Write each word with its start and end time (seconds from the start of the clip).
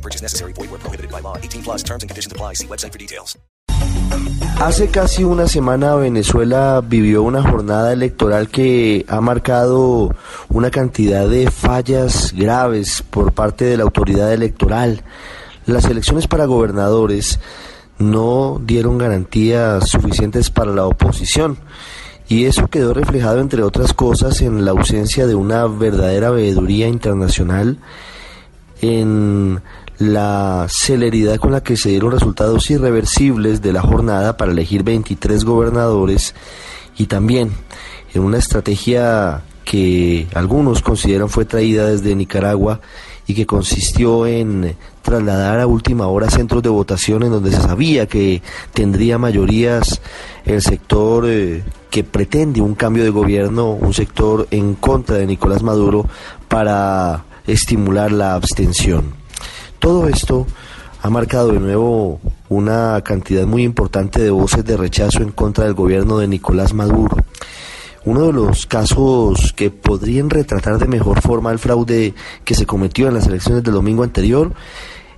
No 0.00 0.02
purchase 0.02 0.22
necessary. 0.22 0.54
Void 0.54 0.70
where 0.70 0.80
prohibited 0.80 1.10
by 1.12 1.20
law. 1.20 1.36
18 1.36 1.62
plus 1.62 1.82
terms 1.82 2.02
and 2.02 2.08
conditions 2.08 2.32
apply. 2.32 2.54
See 2.54 2.66
website 2.66 2.92
for 2.92 2.98
details. 2.98 3.36
Hace 4.58 4.88
casi 4.88 5.24
una 5.24 5.46
semana 5.46 5.94
Venezuela 5.94 6.82
vivió 6.82 7.22
una 7.22 7.42
jornada 7.42 7.92
electoral 7.92 8.48
que 8.48 9.04
ha 9.08 9.20
marcado 9.20 10.14
una 10.48 10.70
cantidad 10.70 11.28
de 11.28 11.50
fallas 11.50 12.32
graves 12.34 13.02
por 13.08 13.32
parte 13.32 13.64
de 13.64 13.76
la 13.76 13.84
autoridad 13.84 14.32
electoral. 14.32 15.02
Las 15.66 15.84
elecciones 15.84 16.26
para 16.26 16.46
gobernadores 16.46 17.38
no 17.98 18.60
dieron 18.64 18.98
garantías 18.98 19.88
suficientes 19.88 20.50
para 20.50 20.72
la 20.72 20.86
oposición 20.86 21.58
y 22.28 22.46
eso 22.46 22.68
quedó 22.68 22.94
reflejado 22.94 23.40
entre 23.40 23.62
otras 23.62 23.92
cosas 23.92 24.40
en 24.40 24.64
la 24.64 24.70
ausencia 24.70 25.26
de 25.26 25.34
una 25.34 25.66
verdadera 25.66 26.30
veeduría 26.30 26.88
internacional 26.88 27.78
en 28.82 29.62
la 30.00 30.66
celeridad 30.70 31.36
con 31.36 31.52
la 31.52 31.62
que 31.62 31.76
se 31.76 31.90
dieron 31.90 32.12
resultados 32.12 32.70
irreversibles 32.70 33.60
de 33.60 33.74
la 33.74 33.82
jornada 33.82 34.38
para 34.38 34.50
elegir 34.50 34.82
23 34.82 35.44
gobernadores 35.44 36.34
y 36.96 37.04
también 37.04 37.52
en 38.14 38.22
una 38.22 38.38
estrategia 38.38 39.42
que 39.62 40.26
algunos 40.34 40.80
consideran 40.80 41.28
fue 41.28 41.44
traída 41.44 41.86
desde 41.86 42.16
Nicaragua 42.16 42.80
y 43.26 43.34
que 43.34 43.44
consistió 43.44 44.26
en 44.26 44.74
trasladar 45.02 45.60
a 45.60 45.66
última 45.66 46.06
hora 46.06 46.30
centros 46.30 46.62
de 46.62 46.70
votación 46.70 47.22
en 47.22 47.32
donde 47.32 47.52
se 47.52 47.60
sabía 47.60 48.06
que 48.06 48.40
tendría 48.72 49.18
mayorías 49.18 50.00
el 50.46 50.62
sector 50.62 51.26
eh, 51.28 51.62
que 51.90 52.04
pretende 52.04 52.62
un 52.62 52.74
cambio 52.74 53.04
de 53.04 53.10
gobierno, 53.10 53.72
un 53.72 53.92
sector 53.92 54.48
en 54.50 54.76
contra 54.76 55.16
de 55.16 55.26
Nicolás 55.26 55.62
Maduro 55.62 56.06
para 56.48 57.26
estimular 57.46 58.10
la 58.10 58.34
abstención. 58.34 59.19
Todo 59.80 60.08
esto 60.08 60.46
ha 61.02 61.08
marcado 61.08 61.52
de 61.52 61.58
nuevo 61.58 62.20
una 62.50 63.00
cantidad 63.02 63.46
muy 63.46 63.62
importante 63.62 64.20
de 64.20 64.30
voces 64.30 64.62
de 64.62 64.76
rechazo 64.76 65.22
en 65.22 65.32
contra 65.32 65.64
del 65.64 65.72
gobierno 65.72 66.18
de 66.18 66.28
Nicolás 66.28 66.74
Maduro. 66.74 67.16
Uno 68.04 68.26
de 68.26 68.32
los 68.34 68.66
casos 68.66 69.54
que 69.56 69.70
podrían 69.70 70.28
retratar 70.28 70.78
de 70.78 70.86
mejor 70.86 71.22
forma 71.22 71.50
el 71.50 71.58
fraude 71.58 72.14
que 72.44 72.54
se 72.54 72.66
cometió 72.66 73.08
en 73.08 73.14
las 73.14 73.26
elecciones 73.26 73.62
del 73.62 73.72
domingo 73.72 74.02
anterior 74.02 74.52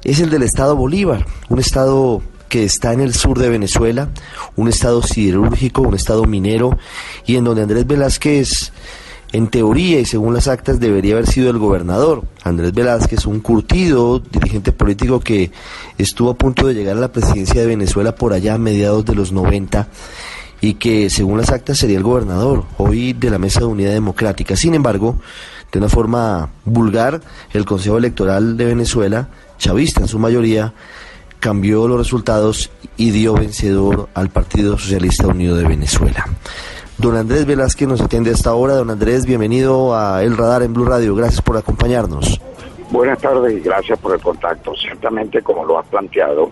es 0.05 0.21
el 0.21 0.31
del 0.31 0.45
Estado 0.45 0.77
Bolívar, 0.77 1.27
un 1.49 1.59
estado 1.59 2.23
que 2.49 2.63
está 2.63 2.93
en 2.93 3.01
el 3.01 3.15
sur 3.15 3.41
de 3.41 3.49
Venezuela, 3.49 4.11
un 4.55 4.69
estado 4.69 5.03
siderúrgico, 5.03 5.83
un 5.83 5.95
estado 5.95 6.25
minero, 6.25 6.79
y 7.27 7.35
en 7.35 7.45
donde 7.45 7.63
Andrés 7.63 7.87
Velázquez 7.87 8.73
en 9.33 9.49
teoría 9.49 9.99
y 9.99 10.05
según 10.05 10.35
las 10.35 10.47
actas 10.47 10.79
debería 10.79 11.15
haber 11.15 11.27
sido 11.27 11.51
el 11.51 11.59
gobernador. 11.59 12.25
Andrés 12.45 12.73
Velázquez, 12.73 13.27
un 13.27 13.41
curtido 13.41 14.19
dirigente 14.19 14.73
político 14.73 15.21
que 15.21 15.51
estuvo 15.99 16.31
a 16.31 16.35
punto 16.35 16.67
de 16.67 16.75
llegar 16.75 16.97
a 16.97 17.01
la 17.01 17.13
presidencia 17.13 17.61
de 17.61 17.67
Venezuela 17.67 18.15
por 18.15 18.33
allá 18.33 18.55
a 18.55 18.59
mediados 18.59 19.05
de 19.05 19.15
los 19.15 19.33
90 19.33 19.89
y 20.61 20.75
que 20.75 21.11
según 21.11 21.39
las 21.39 21.51
actas 21.51 21.79
sería 21.79 21.97
el 21.97 22.05
gobernador, 22.05 22.65
hoy 22.79 23.15
de 23.15 23.31
la 23.31 23.39
Mesa 23.39 23.61
de 23.61 23.67
Unidad 23.67 23.93
Democrática. 23.93 24.55
Sin 24.55 24.75
embargo, 24.75 25.19
de 25.73 25.79
una 25.79 25.89
forma 25.89 26.51
vulgar, 26.65 27.21
el 27.53 27.65
Consejo 27.65 27.99
Electoral 27.99 28.57
de 28.57 28.67
Venezuela, 28.67 29.29
chavista 29.59 30.03
en 30.03 30.09
su 30.09 30.19
mayoría, 30.19 30.73
cambió 31.41 31.89
los 31.89 31.99
resultados 31.99 32.71
y 32.97 33.11
dio 33.11 33.35
vencedor 33.35 34.09
al 34.15 34.29
Partido 34.29 34.79
Socialista 34.79 35.27
Unido 35.27 35.57
de 35.57 35.67
Venezuela. 35.67 36.27
Don 36.99 37.17
Andrés 37.17 37.47
Velázquez 37.47 37.89
nos 37.89 38.01
atiende 38.01 38.31
a 38.31 38.35
esta 38.35 38.55
hora. 38.55 38.75
Don 38.75 38.91
Andrés, 38.91 39.27
bienvenido 39.27 39.97
a 39.97 40.23
El 40.23 40.37
Radar 40.37 40.63
en 40.63 40.73
Blue 40.73 40.85
Radio. 40.85 41.15
Gracias 41.15 41.43
por 41.43 41.57
acompañarnos. 41.57 42.41
Buenas 42.91 43.19
tardes 43.21 43.55
y 43.55 43.61
gracias 43.61 43.99
por 43.99 44.15
el 44.15 44.21
contacto. 44.21 44.75
Ciertamente, 44.77 45.43
como 45.43 45.65
lo 45.65 45.79
has 45.79 45.87
planteado, 45.87 46.51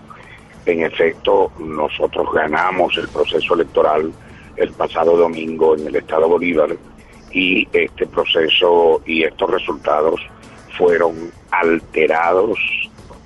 en 0.65 0.83
efecto, 0.83 1.51
nosotros 1.59 2.27
ganamos 2.33 2.97
el 2.97 3.07
proceso 3.07 3.53
electoral 3.53 4.11
el 4.57 4.71
pasado 4.73 5.15
domingo 5.15 5.75
en 5.75 5.87
el 5.87 5.95
Estado 5.95 6.27
Bolívar 6.27 6.75
y 7.31 7.67
este 7.71 8.05
proceso 8.07 9.01
y 9.05 9.23
estos 9.23 9.49
resultados 9.49 10.19
fueron 10.77 11.31
alterados 11.51 12.59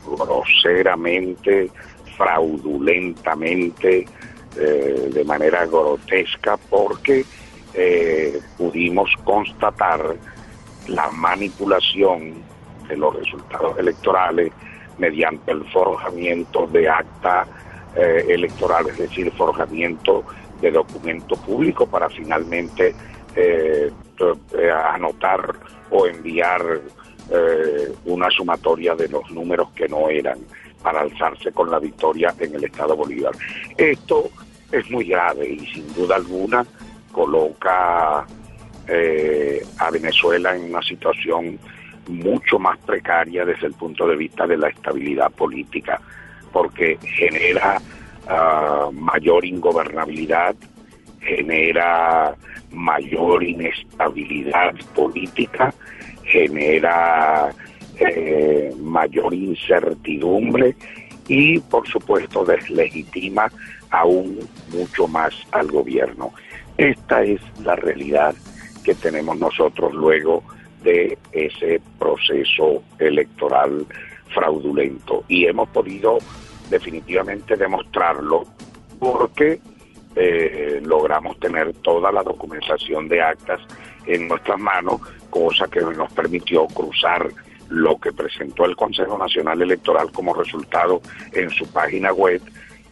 groseramente, 0.06 1.70
fraudulentamente, 2.16 4.06
eh, 4.58 5.10
de 5.14 5.24
manera 5.26 5.66
grotesca 5.66 6.58
porque 6.70 7.26
eh, 7.74 8.40
pudimos 8.58 9.10
constatar 9.26 10.16
la 10.88 11.12
manipulación 11.12 12.36
de 12.88 12.96
los 12.96 13.16
resultados 13.16 13.78
electorales 13.78 14.54
mediante 14.98 15.52
el 15.52 15.66
forjamiento 15.72 16.68
de 16.68 16.88
acta 16.88 17.46
eh, 17.98 18.26
electoral, 18.30 18.88
es 18.88 18.98
decir, 18.98 19.30
forjamiento 19.34 20.24
de 20.62 20.72
documento 20.72 21.36
público 21.36 21.86
para 21.86 22.10
finalmente 22.10 22.96
anotar 24.94 25.54
o 25.92 26.08
enviar 26.08 26.80
una 28.06 28.30
sumatoria 28.30 28.96
de 28.96 29.10
los 29.10 29.30
números 29.30 29.70
que 29.76 29.90
no 29.90 30.08
eran 30.08 30.40
para 30.82 31.02
alzarse 31.02 31.52
con 31.52 31.70
la 31.70 31.80
victoria 31.80 32.34
en 32.40 32.56
el 32.56 32.64
Estado 32.64 32.96
Bolívar. 32.96 33.34
Esto 33.76 34.30
es 34.78 34.90
muy 34.92 35.06
grave 35.06 35.48
y 35.50 35.66
sin 35.68 35.94
duda 35.94 36.16
alguna 36.16 36.66
coloca 37.12 38.26
eh, 38.88 39.66
a 39.80 39.90
Venezuela 39.90 40.56
en 40.56 40.66
una 40.66 40.82
situación 40.82 41.58
mucho 42.08 42.60
más 42.60 42.78
precaria 42.80 43.46
desde 43.46 43.68
el 43.68 43.74
punto 43.74 44.08
de 44.08 44.16
vista 44.16 44.46
de 44.46 44.58
la 44.58 44.70
estabilidad 44.70 45.32
política, 45.32 46.00
porque 46.52 46.98
genera 47.02 47.82
ah, 48.28 48.90
mayor 48.92 49.46
ingobernabilidad, 49.46 50.56
genera 51.22 52.36
mayor 52.72 53.44
inestabilidad 53.44 54.76
política, 54.94 55.74
genera 56.24 57.50
eh, 57.98 58.74
mayor 58.80 59.34
incertidumbre 59.34 60.76
y 61.28 61.60
por 61.60 61.88
supuesto 61.88 62.46
deslegitima 62.46 63.52
aún 63.90 64.40
mucho 64.70 65.08
más 65.08 65.34
al 65.52 65.72
gobierno. 65.72 66.34
Esta 66.78 67.24
es 67.24 67.42
la 67.64 67.76
realidad 67.76 68.36
que 68.84 68.96
tenemos 68.96 69.38
nosotros 69.38 69.94
luego 69.94 70.44
de 70.84 71.18
ese 71.32 71.82
proceso 71.98 72.84
electoral 73.00 73.86
fraudulento 74.34 75.24
y 75.28 75.46
hemos 75.46 75.70
podido 75.70 76.20
definitivamente 76.70 77.56
demostrarlo 77.56 78.46
porque 79.00 79.60
eh, 80.16 80.82
logramos 80.84 81.40
tener 81.40 81.74
toda 81.76 82.12
la 82.12 82.24
documentación 82.24 83.08
de 83.08 83.22
actas 83.22 83.62
en 84.06 84.28
nuestras 84.28 84.60
manos, 84.60 85.02
cosa 85.30 85.68
que 85.68 85.82
nos 85.82 86.12
permitió 86.14 86.66
cruzar 86.68 87.30
lo 87.70 87.98
que 87.98 88.12
presentó 88.12 88.66
el 88.66 88.76
Consejo 88.76 89.18
Nacional 89.18 89.62
Electoral 89.62 90.12
como 90.12 90.34
resultado 90.34 91.02
en 91.32 91.50
su 91.50 91.68
página 91.68 92.14
web 92.14 92.42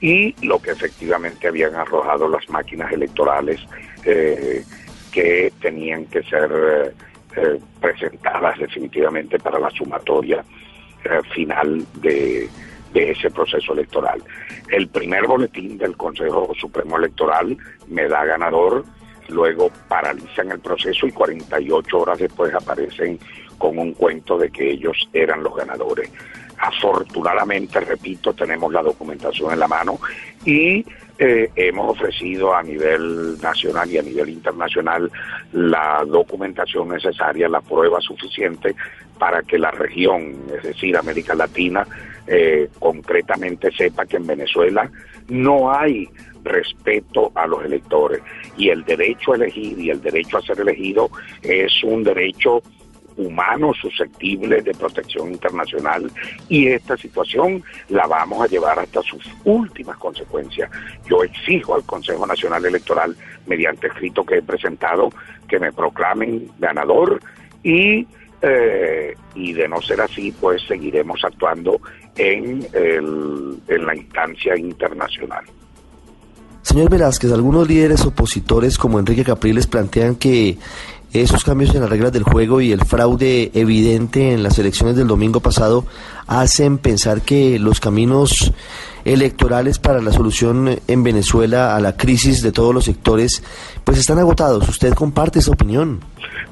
y 0.03 0.35
lo 0.45 0.59
que 0.59 0.71
efectivamente 0.71 1.47
habían 1.47 1.75
arrojado 1.75 2.27
las 2.27 2.49
máquinas 2.49 2.91
electorales 2.91 3.61
eh, 4.03 4.63
que 5.11 5.53
tenían 5.61 6.05
que 6.07 6.23
ser 6.23 6.51
eh, 6.51 6.91
eh, 7.37 7.59
presentadas 7.79 8.59
definitivamente 8.59 9.39
para 9.39 9.59
la 9.59 9.69
sumatoria 9.69 10.43
final 11.33 11.85
de, 11.95 12.49
de 12.93 13.11
ese 13.11 13.29
proceso 13.29 13.73
electoral. 13.73 14.23
El 14.69 14.87
primer 14.87 15.27
boletín 15.27 15.77
del 15.77 15.97
Consejo 15.97 16.53
Supremo 16.59 16.97
Electoral 16.97 17.57
me 17.87 18.07
da 18.07 18.23
ganador, 18.23 18.85
luego 19.27 19.69
paralizan 19.89 20.51
el 20.51 20.59
proceso 20.59 21.07
y 21.07 21.11
48 21.11 21.99
horas 21.99 22.19
después 22.19 22.53
aparecen 22.53 23.19
con 23.57 23.77
un 23.77 23.93
cuento 23.93 24.37
de 24.37 24.49
que 24.49 24.71
ellos 24.71 25.09
eran 25.13 25.43
los 25.43 25.55
ganadores. 25.55 26.11
Afortunadamente, 26.57 27.79
repito, 27.79 28.33
tenemos 28.33 28.71
la 28.71 28.81
documentación 28.81 29.51
en 29.51 29.59
la 29.59 29.67
mano 29.67 29.99
y 30.45 30.85
eh, 31.19 31.51
hemos 31.55 31.91
ofrecido 31.91 32.55
a 32.55 32.63
nivel 32.63 33.39
nacional 33.41 33.89
y 33.91 33.97
a 33.97 34.01
nivel 34.01 34.29
internacional 34.29 35.11
la 35.51 36.03
documentación 36.07 36.89
necesaria, 36.89 37.47
la 37.49 37.61
prueba 37.61 38.01
suficiente 38.01 38.75
para 39.19 39.43
que 39.43 39.57
la 39.57 39.71
región, 39.71 40.35
es 40.55 40.63
decir, 40.63 40.97
América 40.97 41.35
Latina, 41.35 41.85
eh, 42.25 42.69
concretamente 42.79 43.71
sepa 43.71 44.05
que 44.05 44.17
en 44.17 44.25
Venezuela 44.25 44.89
no 45.27 45.71
hay 45.71 46.09
respeto 46.43 47.31
a 47.35 47.47
los 47.47 47.63
electores 47.63 48.21
y 48.57 48.69
el 48.69 48.83
derecho 48.83 49.33
a 49.33 49.35
elegir 49.35 49.79
y 49.79 49.89
el 49.89 50.01
derecho 50.01 50.37
a 50.37 50.41
ser 50.41 50.59
elegido 50.59 51.09
es 51.41 51.83
un 51.83 52.03
derecho 52.03 52.61
humano 53.17 53.73
susceptible 53.73 54.61
de 54.61 54.73
protección 54.73 55.31
internacional 55.31 56.11
y 56.49 56.67
esta 56.67 56.97
situación 56.97 57.63
la 57.89 58.07
vamos 58.07 58.41
a 58.43 58.47
llevar 58.47 58.79
hasta 58.79 59.01
sus 59.01 59.23
últimas 59.45 59.97
consecuencias. 59.97 60.69
Yo 61.09 61.23
exijo 61.23 61.75
al 61.75 61.83
Consejo 61.83 62.25
Nacional 62.25 62.65
Electoral, 62.65 63.15
mediante 63.47 63.87
escrito 63.87 64.25
que 64.25 64.37
he 64.37 64.41
presentado, 64.41 65.09
que 65.47 65.59
me 65.59 65.71
proclamen 65.71 66.49
ganador 66.59 67.19
y, 67.63 68.07
eh, 68.41 69.13
y 69.35 69.53
de 69.53 69.67
no 69.67 69.81
ser 69.81 70.01
así, 70.01 70.31
pues 70.39 70.61
seguiremos 70.67 71.23
actuando 71.23 71.79
en, 72.17 72.65
el, 72.73 73.59
en 73.67 73.85
la 73.85 73.95
instancia 73.95 74.57
internacional. 74.57 75.45
Señor 76.63 76.89
Velázquez, 76.89 77.31
algunos 77.33 77.67
líderes 77.67 78.05
opositores 78.05 78.77
como 78.77 78.97
Enrique 78.97 79.25
Capriles 79.25 79.67
plantean 79.67 80.15
que 80.15 80.57
esos 81.13 81.43
cambios 81.43 81.73
en 81.75 81.81
las 81.81 81.89
reglas 81.89 82.11
del 82.11 82.23
juego 82.23 82.59
y 82.59 82.71
el 82.71 82.83
fraude 82.85 83.51
evidente 83.53 84.33
en 84.33 84.41
las 84.41 84.57
elecciones 84.57 84.95
del 84.95 85.07
domingo 85.07 85.39
pasado 85.39 85.85
hacen 86.27 86.79
pensar 86.79 87.21
que 87.21 87.59
los 87.59 87.79
caminos 87.79 88.51
electorales 89.05 89.77
para 89.77 90.01
la 90.01 90.11
solución 90.11 90.79
en 90.87 91.03
Venezuela 91.03 91.75
a 91.75 91.79
la 91.79 91.95
crisis 91.95 92.41
de 92.41 92.51
todos 92.51 92.73
los 92.73 92.85
sectores 92.85 93.43
pues 93.83 93.99
están 93.99 94.17
agotados. 94.17 94.67
¿Usted 94.67 94.93
comparte 94.93 95.39
esa 95.39 95.51
opinión? 95.51 95.99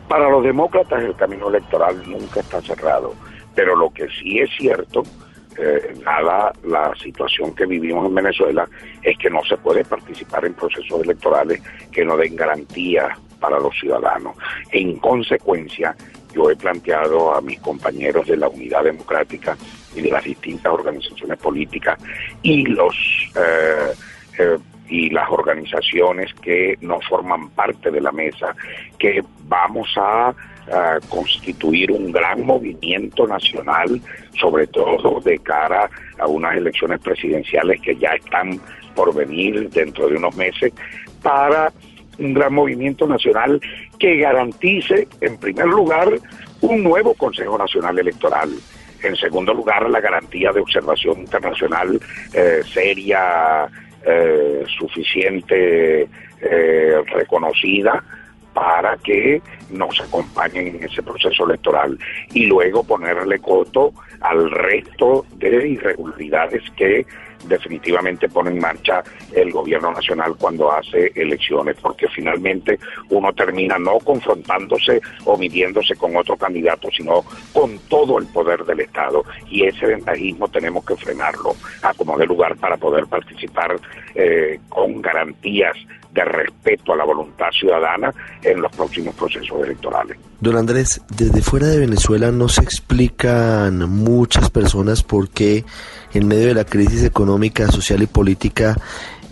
Para 0.07 0.29
los 0.29 0.43
demócratas 0.43 1.03
el 1.03 1.15
camino 1.15 1.49
electoral 1.49 2.01
nunca 2.05 2.41
está 2.41 2.61
cerrado, 2.61 3.15
pero 3.55 3.75
lo 3.75 3.89
que 3.91 4.07
sí 4.09 4.39
es 4.39 4.49
cierto 4.57 5.03
eh, 5.57 5.93
dada 6.05 6.53
la 6.63 6.93
situación 6.95 7.53
que 7.53 7.65
vivimos 7.65 8.07
en 8.07 8.15
Venezuela, 8.15 8.67
es 9.03 9.17
que 9.17 9.29
no 9.29 9.43
se 9.43 9.57
puede 9.57 9.83
participar 9.83 10.45
en 10.45 10.53
procesos 10.53 11.01
electorales 11.01 11.61
que 11.91 12.05
no 12.05 12.15
den 12.15 12.35
garantía 12.35 13.17
para 13.41 13.59
los 13.59 13.77
ciudadanos. 13.77 14.37
En 14.71 14.97
consecuencia, 14.99 15.95
yo 16.33 16.49
he 16.49 16.55
planteado 16.55 17.35
a 17.35 17.41
mis 17.41 17.59
compañeros 17.59 18.25
de 18.27 18.37
la 18.37 18.47
Unidad 18.47 18.85
Democrática 18.85 19.57
y 19.93 20.01
de 20.01 20.11
las 20.11 20.23
distintas 20.23 20.71
organizaciones 20.71 21.37
políticas 21.39 21.99
y 22.41 22.65
los 22.67 22.95
eh, 23.35 23.91
eh, 24.37 24.57
y 24.87 25.09
las 25.09 25.29
organizaciones 25.29 26.33
que 26.41 26.77
no 26.81 26.99
forman 27.01 27.49
parte 27.51 27.89
de 27.91 28.01
la 28.01 28.11
mesa 28.11 28.53
que 28.99 29.23
vamos 29.47 29.89
a 29.95 30.33
constituir 31.09 31.91
un 31.91 32.11
gran 32.11 32.45
movimiento 32.45 33.27
nacional, 33.27 33.99
sobre 34.39 34.67
todo 34.67 35.19
de 35.19 35.37
cara 35.39 35.89
a 36.19 36.27
unas 36.27 36.55
elecciones 36.55 36.99
presidenciales 36.99 37.81
que 37.81 37.95
ya 37.97 38.13
están 38.13 38.59
por 38.95 39.13
venir 39.13 39.69
dentro 39.69 40.07
de 40.07 40.17
unos 40.17 40.35
meses, 40.35 40.71
para 41.21 41.71
un 42.19 42.33
gran 42.33 42.53
movimiento 42.53 43.07
nacional 43.07 43.59
que 43.97 44.17
garantice, 44.17 45.07
en 45.21 45.37
primer 45.37 45.67
lugar, 45.67 46.09
un 46.61 46.83
nuevo 46.83 47.13
Consejo 47.13 47.57
Nacional 47.57 47.99
Electoral. 47.99 48.49
En 49.03 49.15
segundo 49.15 49.53
lugar, 49.53 49.89
la 49.89 49.99
garantía 49.99 50.51
de 50.51 50.61
observación 50.61 51.21
internacional 51.21 51.99
eh, 52.33 52.61
seria, 52.71 53.67
eh, 54.05 54.63
suficiente, 54.77 56.07
eh, 56.41 57.03
reconocida 57.07 58.03
para 58.53 58.97
que 58.97 59.41
nos 59.69 59.99
acompañen 60.01 60.75
en 60.75 60.83
ese 60.83 61.01
proceso 61.01 61.45
electoral 61.45 61.97
y 62.33 62.45
luego 62.45 62.83
ponerle 62.83 63.39
coto 63.39 63.93
al 64.19 64.51
resto 64.51 65.25
de 65.37 65.69
irregularidades 65.69 66.63
que 66.75 67.05
definitivamente 67.47 68.29
pone 68.29 68.51
en 68.51 68.59
marcha 68.59 69.03
el 69.33 69.51
gobierno 69.51 69.91
nacional 69.91 70.35
cuando 70.37 70.71
hace 70.71 71.11
elecciones, 71.15 71.75
porque 71.81 72.07
finalmente 72.07 72.79
uno 73.09 73.33
termina 73.33 73.77
no 73.77 73.99
confrontándose 73.99 75.01
o 75.25 75.37
midiéndose 75.37 75.95
con 75.95 76.15
otro 76.15 76.37
candidato, 76.37 76.89
sino 76.95 77.23
con 77.53 77.77
todo 77.89 78.17
el 78.19 78.27
poder 78.27 78.63
del 78.65 78.81
Estado. 78.81 79.23
Y 79.49 79.65
ese 79.65 79.85
ventajismo 79.85 80.47
tenemos 80.47 80.85
que 80.85 80.95
frenarlo 80.95 81.55
a 81.81 81.93
como 81.93 82.17
de 82.17 82.25
lugar 82.25 82.55
para 82.57 82.77
poder 82.77 83.07
participar 83.07 83.79
eh, 84.15 84.59
con 84.69 85.01
garantías 85.01 85.77
de 86.13 86.25
respeto 86.25 86.93
a 86.93 86.97
la 86.97 87.05
voluntad 87.05 87.49
ciudadana 87.51 88.13
en 88.43 88.61
los 88.61 88.71
próximos 88.75 89.15
procesos 89.15 89.63
electorales. 89.63 90.17
Don 90.39 90.57
Andrés, 90.57 91.01
desde 91.15 91.41
fuera 91.41 91.67
de 91.67 91.79
Venezuela 91.79 92.31
no 92.31 92.49
se 92.49 92.61
explican 92.61 93.89
muchas 93.89 94.49
personas 94.49 95.03
por 95.03 95.29
qué 95.29 95.63
en 96.13 96.27
medio 96.27 96.47
de 96.47 96.55
la 96.55 96.65
crisis 96.65 97.03
económica, 97.03 97.67
social 97.67 98.01
y 98.01 98.07
política 98.07 98.75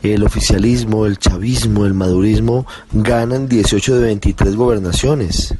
el 0.03 0.23
oficialismo, 0.23 1.05
el 1.05 1.17
chavismo, 1.17 1.85
el 1.85 1.93
madurismo 1.93 2.65
ganan 2.93 3.49
18 3.49 3.95
de 3.95 4.03
23 4.03 4.55
gobernaciones. 4.55 5.53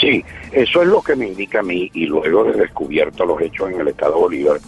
Sí, 0.00 0.24
eso 0.52 0.82
es 0.82 0.88
lo 0.88 1.02
que 1.02 1.14
me 1.14 1.28
indica 1.28 1.60
a 1.60 1.62
mí 1.62 1.90
y 1.92 2.06
luego 2.06 2.44
de 2.44 2.52
descubierto 2.52 3.24
los 3.26 3.40
hechos 3.40 3.70
en 3.70 3.80
el 3.80 3.88
Estado 3.88 4.18
Bolívar 4.18 4.58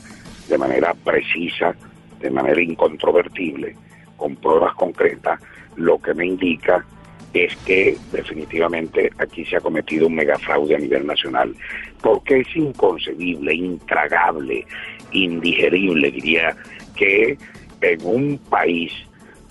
de 0.48 0.58
manera 0.58 0.94
precisa, 0.94 1.74
de 2.20 2.30
manera 2.30 2.60
incontrovertible, 2.60 3.74
con 4.16 4.36
pruebas 4.36 4.74
concretas, 4.74 5.40
lo 5.76 6.00
que 6.00 6.14
me 6.14 6.26
indica 6.26 6.84
es 7.32 7.56
que 7.66 7.96
definitivamente 8.12 9.10
aquí 9.18 9.44
se 9.44 9.56
ha 9.56 9.60
cometido 9.60 10.06
un 10.06 10.14
megafraude 10.14 10.76
a 10.76 10.78
nivel 10.78 11.06
nacional, 11.06 11.54
porque 12.00 12.40
es 12.40 12.56
inconcebible, 12.56 13.54
intragable, 13.54 14.64
indigerible, 15.10 16.12
diría, 16.12 16.56
que 16.94 17.36
en 17.80 18.06
un 18.06 18.38
país 18.38 18.92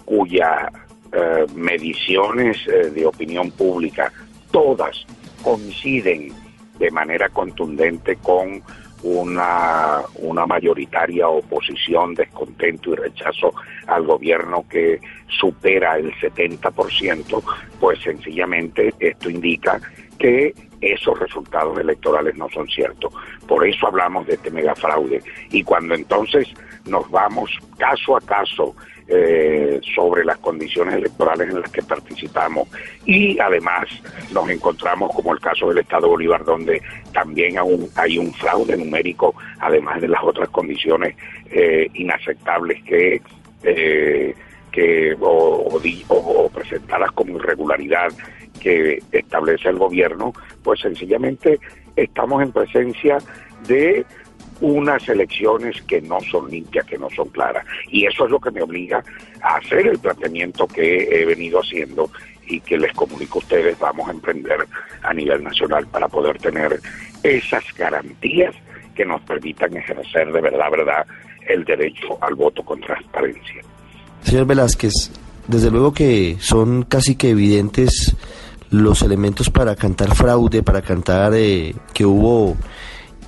cuyas 0.05 0.71
eh, 1.11 1.45
mediciones 1.55 2.57
eh, 2.67 2.89
de 2.89 3.05
opinión 3.05 3.51
pública 3.51 4.11
todas 4.51 5.05
coinciden 5.43 6.31
de 6.79 6.91
manera 6.91 7.29
contundente 7.29 8.15
con 8.17 8.63
una, 9.03 10.01
una 10.15 10.45
mayoritaria 10.45 11.27
oposición, 11.27 12.15
descontento 12.15 12.91
y 12.91 12.95
rechazo 12.95 13.53
al 13.87 14.05
gobierno 14.05 14.65
que 14.69 14.99
supera 15.27 15.97
el 15.97 16.13
70%, 16.15 17.43
pues 17.79 17.99
sencillamente 18.01 18.93
esto 18.99 19.29
indica 19.29 19.79
que 20.17 20.53
esos 20.83 21.17
resultados 21.19 21.77
electorales 21.79 22.35
no 22.35 22.49
son 22.49 22.67
ciertos. 22.67 23.13
Por 23.47 23.67
eso 23.67 23.87
hablamos 23.87 24.27
de 24.27 24.33
este 24.33 24.51
megafraude. 24.51 25.21
Y 25.51 25.63
cuando 25.63 25.95
entonces 25.95 26.47
nos 26.85 27.09
vamos 27.09 27.51
caso 27.77 28.17
a 28.17 28.21
caso 28.21 28.75
eh, 29.07 29.81
sobre 29.95 30.23
las 30.23 30.37
condiciones 30.37 30.95
electorales 30.95 31.49
en 31.49 31.59
las 31.59 31.69
que 31.71 31.83
participamos 31.83 32.69
y 33.05 33.37
además 33.37 33.85
nos 34.31 34.49
encontramos 34.49 35.11
como 35.13 35.33
el 35.33 35.41
caso 35.41 35.67
del 35.67 35.79
Estado 35.79 36.07
Bolívar 36.07 36.45
donde 36.45 36.81
también 37.11 37.57
aún 37.57 37.89
hay 37.95 38.17
un 38.17 38.33
fraude 38.33 38.77
numérico 38.77 39.35
además 39.59 39.99
de 39.99 40.07
las 40.07 40.23
otras 40.23 40.47
condiciones 40.49 41.17
eh, 41.51 41.89
inaceptables 41.95 42.81
que 42.83 43.21
eh, 43.63 44.35
que 44.71 45.15
o, 45.19 45.79
o, 46.07 46.49
presentadas 46.49 47.11
como 47.11 47.37
irregularidad 47.37 48.09
que 48.63 49.03
establece 49.11 49.69
el 49.69 49.77
gobierno, 49.77 50.33
pues 50.63 50.79
sencillamente 50.79 51.59
estamos 51.95 52.41
en 52.41 52.51
presencia 52.51 53.17
de 53.67 54.05
unas 54.61 55.07
elecciones 55.09 55.81
que 55.83 56.01
no 56.01 56.19
son 56.21 56.49
limpias, 56.49 56.85
que 56.85 56.97
no 56.97 57.09
son 57.09 57.27
claras. 57.29 57.65
Y 57.89 58.05
eso 58.05 58.25
es 58.25 58.31
lo 58.31 58.39
que 58.39 58.51
me 58.51 58.61
obliga 58.61 59.03
a 59.41 59.57
hacer 59.57 59.87
el 59.87 59.99
planteamiento 59.99 60.65
que 60.67 61.03
he 61.11 61.25
venido 61.25 61.59
haciendo 61.59 62.09
y 62.47 62.59
que 62.61 62.77
les 62.77 62.93
comunico 62.93 63.39
a 63.39 63.41
ustedes 63.41 63.77
vamos 63.79 64.07
a 64.07 64.11
emprender 64.11 64.65
a 65.01 65.13
nivel 65.13 65.43
nacional 65.43 65.85
para 65.87 66.07
poder 66.07 66.37
tener 66.37 66.79
esas 67.23 67.63
garantías 67.77 68.55
que 68.95 69.05
nos 69.05 69.21
permitan 69.21 69.75
ejercer 69.75 70.31
de 70.31 70.41
verdad, 70.41 70.71
verdad, 70.71 71.05
el 71.47 71.63
derecho 71.65 72.17
al 72.21 72.35
voto 72.35 72.63
con 72.63 72.79
transparencia. 72.79 73.61
Señor 74.21 74.45
Velázquez, 74.45 75.11
desde 75.47 75.71
luego 75.71 75.93
que 75.93 76.37
son 76.39 76.83
casi 76.83 77.15
que 77.15 77.31
evidentes 77.31 78.15
los 78.73 79.03
elementos 79.03 79.51
para 79.51 79.75
cantar 79.75 80.15
fraude, 80.15 80.63
para 80.63 80.81
cantar 80.81 81.33
eh, 81.35 81.75
que 81.93 82.05
hubo 82.05 82.57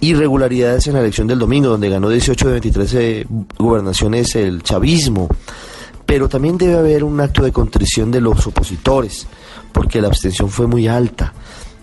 irregularidades 0.02 0.88
en 0.88 0.94
la 0.94 1.02
elección 1.02 1.28
del 1.28 1.38
domingo, 1.38 1.70
donde 1.70 1.88
ganó 1.88 2.10
18 2.10 2.48
de 2.48 2.52
23 2.54 2.94
eh, 2.96 3.28
gobernaciones 3.56 4.36
el 4.36 4.64
chavismo. 4.64 5.30
Pero 6.04 6.28
también 6.28 6.58
debe 6.58 6.78
haber 6.78 7.04
un 7.04 7.22
acto 7.22 7.44
de 7.44 7.52
contrición 7.52 8.10
de 8.10 8.22
los 8.22 8.48
opositores, 8.48 9.28
porque 9.72 10.02
la 10.02 10.08
abstención 10.08 10.50
fue 10.50 10.66
muy 10.66 10.88
alta, 10.88 11.32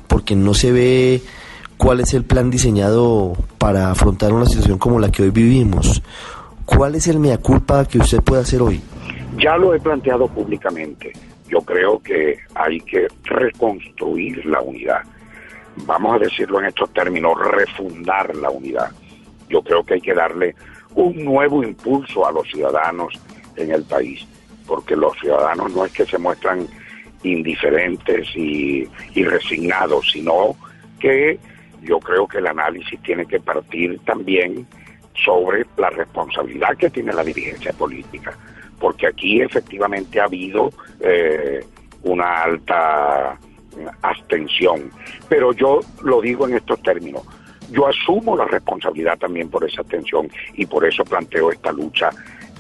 porque 0.09 0.35
no 0.35 0.55
se 0.55 0.73
ve 0.73 1.23
cuál 1.77 2.01
es 2.01 2.15
el 2.15 2.25
plan 2.25 2.51
diseñado 2.51 3.33
para 3.59 3.93
afrontar 3.93 4.33
una 4.33 4.47
situación 4.47 4.79
como 4.79 4.99
la 4.99 5.13
que 5.13 5.23
hoy 5.23 5.31
vivimos. 5.31 6.03
¿Cuál 6.65 6.97
es 6.97 7.07
el 7.07 7.21
mea 7.21 7.39
culpa 7.39 7.85
que 7.85 7.99
usted 7.99 8.23
puede 8.23 8.43
hacer 8.43 8.61
hoy? 8.61 8.81
Ya 9.39 9.57
lo 9.57 9.73
he 9.73 9.79
planteado 9.79 10.27
públicamente. 10.27 11.13
Yo 11.53 11.61
creo 11.61 12.03
que 12.03 12.39
hay 12.57 12.81
que 12.81 13.07
reconstruir 13.25 14.45
la 14.47 14.61
unidad 14.61 15.03
vamos 15.77 16.17
a 16.17 16.19
decirlo 16.19 16.61
en 16.61 16.67
estos 16.67 16.93
términos, 16.93 17.39
refundar 17.39 18.35
la 18.37 18.51
unidad. 18.51 18.91
Yo 19.49 19.63
creo 19.63 19.85
que 19.85 19.95
hay 19.95 20.01
que 20.01 20.15
darle 20.15 20.55
un 20.95 21.25
nuevo 21.25 21.63
impulso 21.63 22.27
a 22.27 22.33
los 22.33 22.47
ciudadanos 22.49 23.15
en 23.57 23.73
el 23.73 23.83
país, 23.85 24.27
porque 24.67 24.97
los 24.97 25.17
ciudadanos 25.19 25.75
no 25.75 25.85
es 25.85 25.93
que 25.93 26.07
se 26.07 26.19
muestran 26.19 26.67
indiferentes 27.23 28.29
y, 28.35 28.85
resignados, 29.15 30.11
sino 30.11 30.57
que 30.99 31.39
yo 31.83 31.99
creo 32.01 32.27
que 32.27 32.39
el 32.39 32.47
análisis 32.47 33.01
tiene 33.03 33.27
que 33.27 33.41
partir 33.41 33.99
también 34.05 34.67
sobre 35.25 35.67
la 35.77 35.91
responsabilidad 35.91 36.77
que 36.77 36.91
tiene 36.91 37.13
la 37.13 37.25
dirigencia 37.25 37.73
política, 37.73 38.37
porque 38.83 39.07
aquí 39.07 39.41
efectivamente 39.41 40.21
ha 40.21 40.25
habido 40.25 40.73
eh, 40.99 41.65
una 42.03 42.43
alta 42.43 43.39
abstención, 44.03 44.91
pero 45.29 45.53
yo 45.53 45.79
lo 46.03 46.21
digo 46.21 46.49
en 46.49 46.57
estos 46.57 46.83
términos, 46.83 47.23
yo 47.71 47.87
asumo 47.87 48.37
la 48.37 48.45
responsabilidad 48.47 49.17
también 49.19 49.49
por 49.49 49.65
esa 49.65 49.83
abstención 49.83 50.29
y 50.55 50.67
por 50.67 50.85
eso 50.85 51.05
planteo 51.05 51.53
esta 51.53 51.71
lucha 51.71 52.11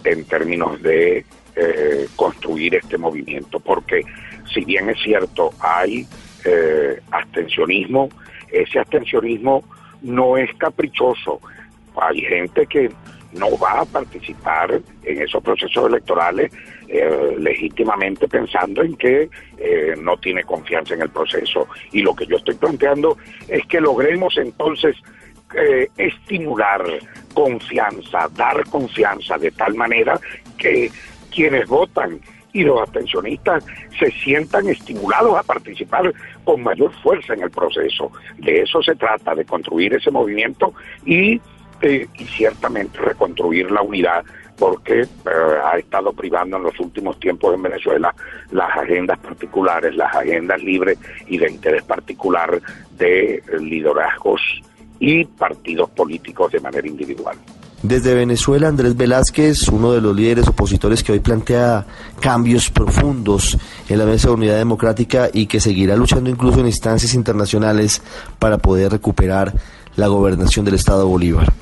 en 0.05 0.25
términos 0.25 0.81
de 0.81 1.26
eh, 1.57 2.07
construir 2.14 2.76
este 2.76 2.97
movimiento, 2.97 3.59
porque 3.59 4.02
si 4.55 4.64
bien 4.64 4.91
es 4.91 5.02
cierto 5.02 5.50
hay 5.59 6.07
eh, 6.45 7.00
abstencionismo, 7.11 8.11
ese 8.52 8.79
abstencionismo 8.79 9.64
no 10.02 10.37
es 10.37 10.55
caprichoso. 10.55 11.41
Hay 12.00 12.21
gente 12.21 12.64
que 12.67 12.93
no 13.33 13.57
va 13.59 13.81
a 13.81 13.85
participar 13.85 14.81
en 15.03 15.23
esos 15.23 15.43
procesos 15.43 15.87
electorales 15.87 16.53
eh, 16.89 17.37
legítimamente 17.39 18.29
pensando 18.29 18.83
en 18.83 18.97
que 18.97 19.31
eh, 19.59 19.95
no 20.01 20.17
tiene 20.19 20.45
confianza 20.45 20.95
en 20.95 21.03
el 21.03 21.11
proceso. 21.11 21.69
Y 21.93 22.03
lo 22.03 22.15
que 22.15 22.27
yo 22.27 22.37
estoy 22.37 22.55
planteando 22.55 23.17
es 23.49 23.65
que 23.67 23.81
logremos 23.81 24.37
entonces 24.37 24.97
eh, 25.55 25.89
estimular 25.97 26.83
confianza, 27.35 28.29
dar 28.37 28.65
confianza 28.69 29.39
de 29.39 29.51
tal 29.53 29.75
manera 29.75 30.19
que 30.59 30.91
quienes 31.31 31.67
votan 31.67 32.21
y 32.53 32.62
los 32.62 32.81
abstencionistas 32.81 33.65
se 33.99 34.11
sientan 34.11 34.69
estimulados 34.69 35.37
a 35.39 35.43
participar 35.43 36.12
con 36.45 36.62
mayor 36.62 36.93
fuerza 37.03 37.35
en 37.35 37.43
el 37.43 37.51
proceso. 37.51 38.12
De 38.39 38.62
eso 38.62 38.83
se 38.83 38.95
trata, 38.95 39.35
de 39.35 39.45
construir 39.45 39.95
ese 39.95 40.11
movimiento 40.11 40.75
y, 41.07 41.41
eh, 41.83 42.07
y 42.19 42.25
ciertamente 42.25 42.99
reconstruir 42.99 43.71
la 43.71 43.83
unidad 43.83 44.25
porque 44.57 45.01
eh, 45.01 45.09
ha 45.65 45.77
estado 45.77 46.12
privando 46.12 46.57
en 46.57 46.62
los 46.62 46.79
últimos 46.79 47.19
tiempos 47.19 47.55
en 47.55 47.62
Venezuela 47.62 48.15
las 48.53 48.71
agendas 48.77 49.19
particulares, 49.19 49.95
las 49.97 50.15
agendas 50.15 50.62
libres 50.62 50.99
y 51.27 51.39
de 51.39 51.51
interés 51.51 51.83
particular 51.83 52.61
de 52.97 53.43
liderazgos 53.61 54.41
y 55.01 55.25
partidos 55.25 55.91
políticos 55.91 56.53
de 56.53 56.61
manera 56.61 56.87
individual. 56.87 57.37
Desde 57.83 58.15
Venezuela, 58.15 58.69
Andrés 58.69 58.97
Velázquez, 58.97 59.67
uno 59.67 59.91
de 59.91 60.01
los 60.01 60.15
líderes 60.15 60.47
opositores 60.47 61.03
que 61.03 61.11
hoy 61.11 61.19
plantea 61.19 61.85
cambios 62.21 62.71
profundos 62.71 63.59
en 63.89 63.99
la 63.99 64.07
mesa 64.07 64.29
de 64.29 64.35
unidad 64.35 64.57
democrática 64.57 65.29
y 65.33 65.47
que 65.47 65.59
seguirá 65.59 65.97
luchando 65.97 66.31
incluso 66.31 66.61
en 66.61 66.67
instancias 66.67 67.15
internacionales 67.15 68.01
para 68.39 68.59
poder 68.59 68.93
recuperar 68.93 69.53
la 69.97 70.07
gobernación 70.07 70.65
del 70.65 70.75
Estado 70.75 71.09
Bolívar. 71.09 71.53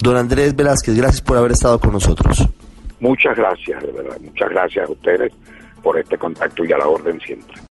Don 0.00 0.16
Andrés 0.16 0.54
Velázquez, 0.54 0.96
gracias 0.96 1.20
por 1.20 1.36
haber 1.36 1.52
estado 1.52 1.78
con 1.78 1.92
nosotros. 1.92 2.46
Muchas 3.00 3.36
gracias, 3.36 3.82
de 3.82 3.92
verdad. 3.92 4.16
Muchas 4.20 4.50
gracias 4.50 4.88
a 4.88 4.92
ustedes 4.92 5.32
por 5.82 5.98
este 5.98 6.16
contacto 6.16 6.64
y 6.64 6.72
a 6.72 6.78
la 6.78 6.86
orden 6.86 7.20
siempre. 7.20 7.54